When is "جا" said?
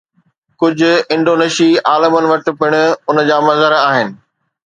3.29-3.37